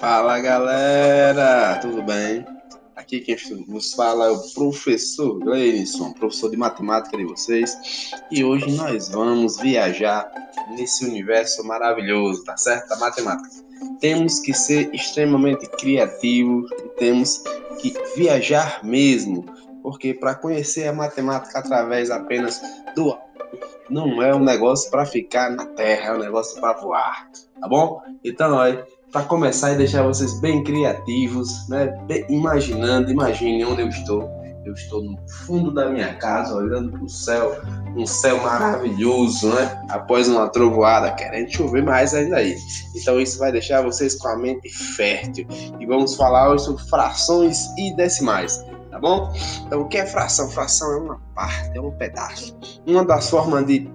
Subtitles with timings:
[0.00, 2.46] Fala galera, tudo bem?
[2.94, 3.36] Aqui quem
[3.66, 7.76] vos fala é o professor Gleison, professor de matemática de vocês,
[8.30, 10.30] e hoje nós vamos viajar
[10.70, 12.90] nesse universo maravilhoso, tá certo?
[12.90, 13.48] Da matemática.
[13.98, 17.42] Temos que ser extremamente criativos e temos
[17.80, 19.46] que viajar mesmo,
[19.82, 22.62] porque para conhecer a matemática através apenas
[22.94, 23.18] do
[23.90, 27.28] não é um negócio para ficar na terra, é um negócio para voar,
[27.60, 28.00] tá bom?
[28.22, 31.86] Então, olha, para começar e deixar vocês bem criativos, né?
[32.06, 34.38] Bem, imaginando, imagine onde eu estou.
[34.64, 35.16] Eu estou no
[35.46, 37.58] fundo da minha casa, olhando para o céu,
[37.96, 39.82] um céu maravilhoso, né?
[39.88, 42.54] Após uma trovoada, querendo chover mais ainda aí.
[42.94, 45.46] Então isso vai deixar vocês com a mente fértil.
[45.80, 49.32] E vamos falar hoje sobre frações e decimais tá bom?
[49.66, 50.50] Então, o que é fração?
[50.50, 52.58] Fração é uma parte, é um pedaço.
[52.86, 53.88] Uma das formas de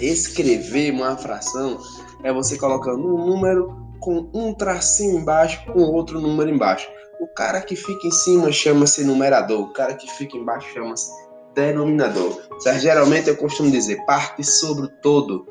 [0.00, 1.78] escrever uma fração
[2.22, 6.88] é você colocando um número com um tracinho embaixo com outro número embaixo.
[7.20, 11.10] O cara que fica em cima chama-se numerador, o cara que fica embaixo chama-se
[11.54, 12.40] denominador.
[12.58, 12.80] Certo?
[12.80, 15.46] Geralmente eu costumo dizer parte sobre o todo,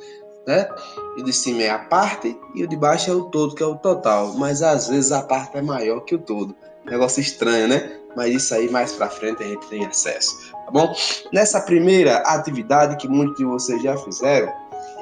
[0.48, 0.68] né?
[1.20, 3.66] O de cima é a parte e o de baixo é o todo, que é
[3.68, 4.34] o total.
[4.34, 6.56] Mas às vezes a parte é maior que o todo.
[6.84, 8.00] Negócio estranho, né?
[8.16, 10.96] Mas isso aí mais para frente a gente tem acesso, tá bom?
[11.32, 14.52] Nessa primeira atividade que muitos de vocês já fizeram,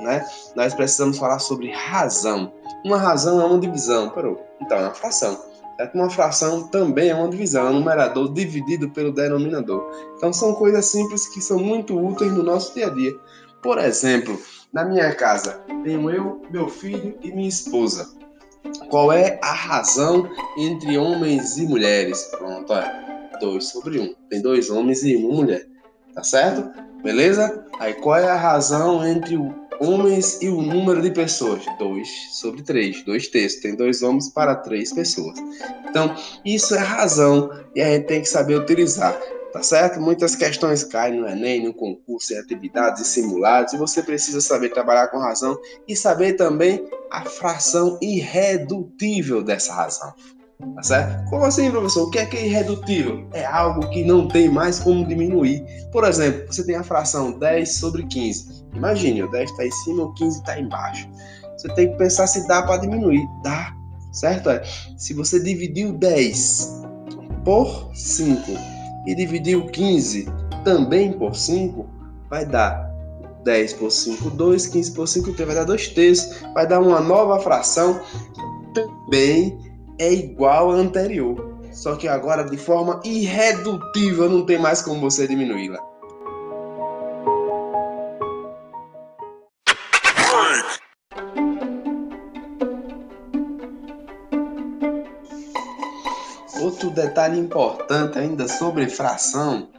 [0.02, 0.28] né?
[0.58, 2.52] Nós precisamos falar sobre razão.
[2.86, 4.40] Uma razão é uma divisão, parou?
[4.62, 5.44] Então é uma fração.
[5.96, 9.84] Uma fração também é uma divisão, é um numerador dividido pelo denominador.
[10.16, 13.12] Então são coisas simples que são muito úteis no nosso dia a dia.
[13.64, 14.40] Por exemplo,
[14.72, 18.08] na minha casa tenho eu, meu filho e minha esposa.
[18.88, 22.26] Qual é a razão entre homens e mulheres?
[22.38, 24.04] Pronto, é 2 sobre 1.
[24.04, 24.16] Um.
[24.30, 25.66] Tem dois homens e uma mulher.
[26.14, 26.70] Tá certo?
[27.02, 27.66] Beleza?
[27.80, 29.38] Aí qual é a razão entre
[29.80, 31.64] homens e o número de pessoas?
[31.78, 33.04] 2 sobre 3.
[33.04, 33.62] 2 terços.
[33.62, 35.38] Tem dois homens para três pessoas.
[35.90, 39.18] Então, isso é razão e a gente tem que saber utilizar
[39.56, 40.02] tá certo?
[40.02, 44.68] Muitas questões caem no Enem, no concurso, em atividades e simulados, e você precisa saber
[44.68, 45.58] trabalhar com razão
[45.88, 50.14] e saber também a fração irredutível dessa razão.
[50.76, 51.30] Tá certo?
[51.30, 52.08] Como assim, professor?
[52.08, 53.30] O que é que é irredutível?
[53.32, 55.64] É algo que não tem mais como diminuir.
[55.90, 58.65] Por exemplo, você tem a fração 10 sobre 15.
[58.76, 61.10] Imagine, o 10 está em cima, o 15 está embaixo.
[61.58, 63.26] Você tem que pensar se dá para diminuir.
[63.44, 63.74] Dá,
[64.12, 64.50] certo?
[64.50, 64.64] É.
[64.98, 66.84] Se você dividir o 10
[67.44, 68.42] por 5
[69.06, 70.28] e dividir o 15
[70.64, 71.86] também por 5,
[72.30, 72.92] vai dar
[73.44, 77.00] 10 por 5, 2, 15 por 5, 3, vai dar 2 terços, vai dar uma
[77.00, 78.02] nova fração
[78.74, 79.58] também
[80.00, 81.56] é igual à anterior.
[81.72, 85.80] Só que agora de forma irredutível, não tem mais como você diminuí-la.
[96.96, 99.70] Detalhe importante ainda sobre fração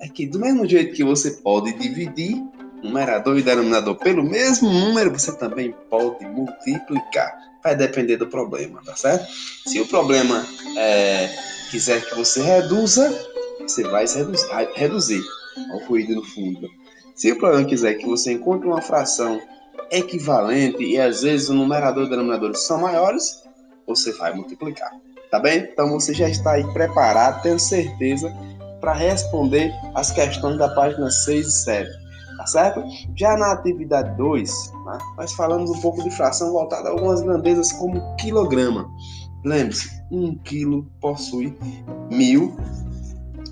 [0.00, 2.42] é que do mesmo jeito que você pode dividir
[2.82, 7.36] numerador e denominador pelo mesmo número, você também pode multiplicar.
[7.62, 9.26] Vai depender do problema, tá certo?
[9.66, 10.44] Se o problema
[10.76, 11.28] é,
[11.70, 13.10] quiser que você reduza,
[13.60, 14.46] você vai reduzir.
[14.74, 15.22] reduzir.
[15.70, 16.68] Olha o ruído no fundo.
[17.14, 19.40] Se o problema quiser que você encontre uma fração
[19.90, 23.42] equivalente e às vezes o numerador e o denominador são maiores,
[23.86, 24.92] você vai multiplicar.
[25.30, 25.68] Tá bem?
[25.72, 28.32] Então você já está aí preparado, tenho certeza,
[28.80, 32.06] para responder as questões da página 6 e 7.
[32.36, 32.84] Tá certo?
[33.16, 37.72] Já na atividade 2, né, nós falamos um pouco de fração voltada a algumas grandezas
[37.72, 38.88] como quilograma.
[39.44, 41.56] Lembre-se, um quilo possui
[42.10, 42.56] mil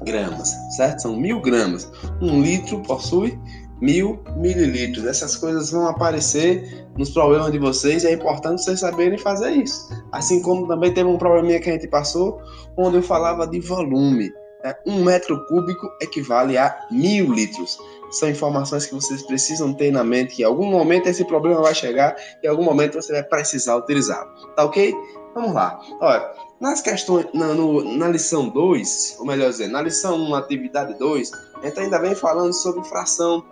[0.05, 1.03] gramas, certo?
[1.03, 1.91] São mil gramas.
[2.21, 3.39] Um litro possui
[3.85, 5.05] mil mililitros.
[5.05, 9.89] Essas coisas vão aparecer nos problemas de vocês e é importante vocês saberem fazer isso.
[10.11, 12.41] Assim como também teve um probleminha que a gente passou,
[12.79, 14.33] onde eu falava de volume.
[14.65, 14.75] Né?
[14.87, 17.79] Um metro cúbico equivale a mil litros.
[18.11, 21.75] São informações que vocês precisam ter na mente que em algum momento esse problema vai
[21.75, 24.25] chegar e em algum momento você vai precisar utilizar.
[24.57, 24.95] Tá ok?
[25.35, 25.81] Vamos lá.
[26.01, 26.31] Olha,
[26.61, 31.31] nas questões, na, no, na lição 2, ou melhor dizer, na lição 1, atividade 2,
[31.65, 33.43] a gente ainda vem falando sobre fração,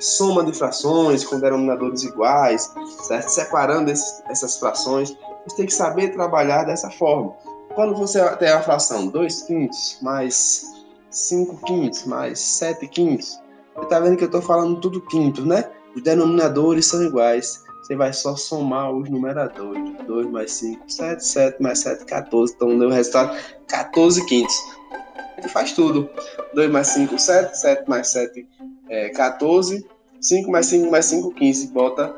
[0.00, 2.72] soma de frações com denominadores iguais,
[3.02, 3.28] certo?
[3.28, 7.32] Separando esses, essas frações, você tem que saber trabalhar dessa forma.
[7.74, 10.66] Quando você tem a fração 2 quintos mais
[11.10, 13.40] 5 quintos mais 7 quintos,
[13.76, 15.70] você está vendo que eu estou falando tudo quinto, né?
[15.94, 19.96] Os denominadores são iguais você vai só somar os numeradores.
[20.06, 22.52] 2 mais 5, 7, 7 mais 7, 14.
[22.54, 23.36] Então deu o resultado
[23.66, 24.54] 14 quintos.
[25.40, 26.08] Ele faz tudo.
[26.54, 28.46] 2 mais 5, 7, 7 mais 7,
[28.88, 29.86] é, 14.
[30.20, 31.68] 5 mais 5 mais 5, 15.
[31.68, 32.14] Bota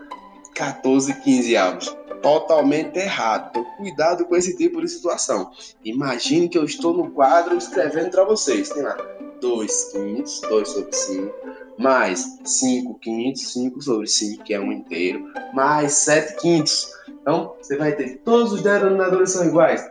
[0.55, 1.97] 14, 15 avos.
[2.21, 3.65] totalmente errado.
[3.77, 5.51] Cuidado com esse tipo de situação.
[5.85, 8.69] Imagine que eu estou no quadro escrevendo para vocês.
[8.71, 8.97] Tem lá
[9.41, 11.35] 2 quintos, 2 sobre 5,
[11.79, 16.89] mais 5 quintos, 5 sobre 5, que é um inteiro, mais 7 quintos.
[17.09, 19.85] Então, você vai ter todos os denominadores são iguais.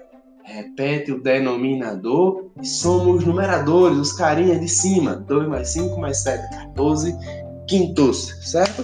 [0.43, 5.15] Repete o denominador e soma os numeradores, os carinhas de cima.
[5.15, 7.15] 2 mais 5 mais 7, 14
[7.67, 8.83] quintos, certo?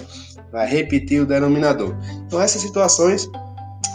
[0.51, 1.95] Vai repetir o denominador.
[2.25, 3.29] Então, essas situações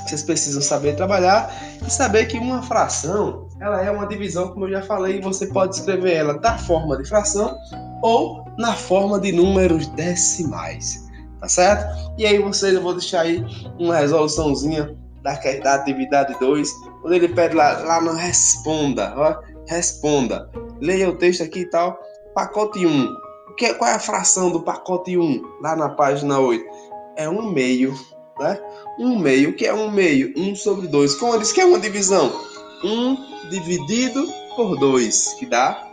[0.07, 1.51] vocês precisam saber trabalhar
[1.87, 5.47] e saber que uma fração ela é uma divisão, como eu já falei, e você
[5.47, 7.57] pode escrever ela da forma de fração
[8.03, 11.09] ou na forma de números decimais,
[11.41, 12.13] tá certo?
[12.19, 13.45] E aí vocês, eu vou deixar aí
[13.79, 16.71] uma resoluçãozinha da, da atividade 2,
[17.01, 21.99] quando ele pede lá, lá no responda, ó, responda, leia o texto aqui e tal,
[22.35, 23.17] pacote 1,
[23.57, 26.65] que, qual é a fração do pacote 1, lá na página 8?
[27.17, 27.95] É um meio,
[28.39, 28.59] né?
[28.99, 32.33] Um meio, que é um meio, 1 sobre 2, como disse que é uma divisão,
[32.85, 34.27] 1 dividido
[34.57, 35.89] por 2, que dá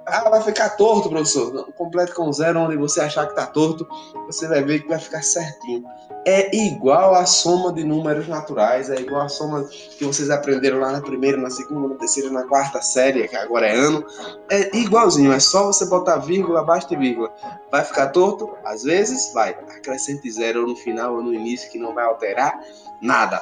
[0.05, 1.71] ah, vai ficar torto, professor.
[1.73, 3.87] Complete com zero onde você achar que está torto,
[4.25, 5.85] você vai ver que vai ficar certinho.
[6.25, 9.63] É igual a soma de números naturais, é igual a soma
[9.97, 13.67] que vocês aprenderam lá na primeira, na segunda, na terceira, na quarta série, que agora
[13.67, 14.05] é ano.
[14.49, 17.31] É igualzinho, é só você botar vírgula abaixo de vírgula.
[17.71, 18.51] Vai ficar torto?
[18.65, 19.51] Às vezes vai.
[19.51, 22.59] Acrescente zero no final ou no início que não vai alterar
[23.01, 23.41] nada.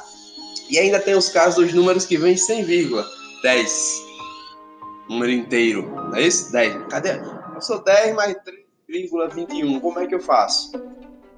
[0.70, 3.04] E ainda tem os casos dos números que vêm sem vírgula.
[3.42, 4.06] 10,
[5.10, 5.90] número inteiro.
[5.90, 6.52] Não é isso?
[6.52, 6.88] 10.
[6.90, 7.20] Cadê?
[7.56, 8.36] Eu sou 10 mais
[8.90, 9.80] 3,21.
[9.82, 10.72] Como é que eu faço?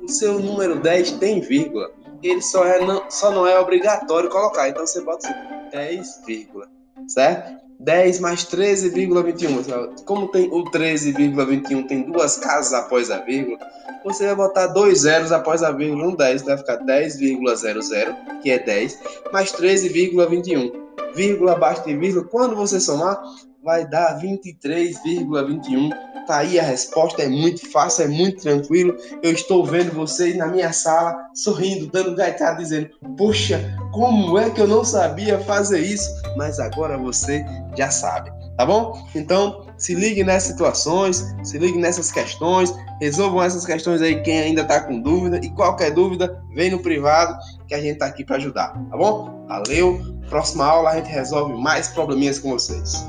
[0.02, 1.92] O seu número 10 tem vírgula.
[2.24, 4.70] Ele só, é, não, só não é obrigatório colocar.
[4.70, 6.68] Então você bota assim, 10, vírgula.
[7.08, 7.62] Certo?
[7.80, 10.04] 10 mais 13,21.
[10.06, 13.58] Como tem o 13,21 tem duas casas após a vírgula,
[14.04, 16.44] você vai botar dois zeros após a vírgula no 10.
[16.44, 19.00] Vai ficar 10,00, que é 10,
[19.32, 20.81] mais 13,21.
[21.16, 22.26] Vírgula abaixo de vírgula.
[22.26, 23.22] Quando você somar,
[23.64, 25.92] vai dar 23,21.
[26.28, 28.96] Tá aí a resposta, é muito fácil, é muito tranquilo.
[29.24, 34.62] Eu estou vendo vocês na minha sala sorrindo, dando gaitada, dizendo: Poxa, como é que
[34.62, 36.10] eu não sabia fazer isso?
[36.38, 37.44] Mas agora você
[37.76, 39.04] já sabe, tá bom?
[39.16, 44.64] Então, se ligue nessas situações, se ligue nessas questões, resolvam essas questões aí quem ainda
[44.64, 47.36] tá com dúvida e qualquer dúvida, vem no privado
[47.68, 49.46] que a gente tá aqui para ajudar, tá bom?
[49.48, 50.21] Valeu.
[50.32, 53.06] Próxima aula a gente resolve mais probleminhas com vocês.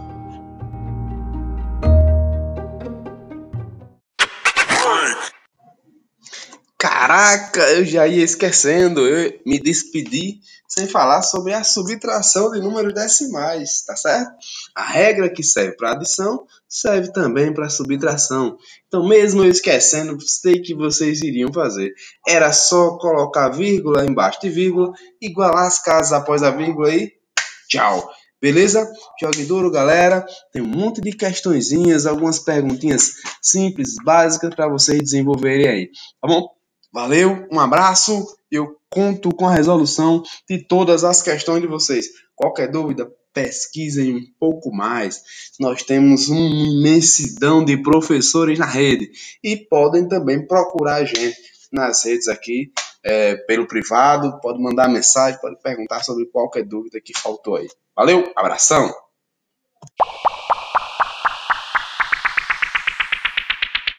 [6.82, 12.92] Caraca, eu já ia esquecendo, eu me despedi sem falar sobre a subtração de números
[12.92, 14.32] decimais, tá certo?
[14.74, 18.58] A regra que serve para adição serve também para subtração.
[18.88, 21.92] Então, mesmo eu esquecendo, sei que vocês iriam fazer.
[22.26, 27.12] Era só colocar vírgula embaixo de vírgula, igualar as casas após a vírgula e
[27.68, 28.10] tchau.
[28.40, 28.90] Beleza?
[29.20, 30.26] Jogue duro, galera.
[30.52, 36.48] Tem um monte de questõezinhas, algumas perguntinhas simples, básicas para vocês desenvolverem aí, tá bom?
[36.92, 38.37] Valeu, um abraço.
[38.50, 42.06] Eu conto com a resolução de todas as questões de vocês.
[42.37, 45.22] Qualquer dúvida, pesquisem um pouco mais.
[45.58, 49.11] Nós temos uma imensidão de professores na rede
[49.42, 51.37] e podem também procurar a gente
[51.72, 52.70] nas redes aqui,
[53.02, 57.68] é, pelo privado, pode mandar mensagem, pode perguntar sobre qualquer dúvida que faltou aí.
[57.96, 58.94] Valeu, abração!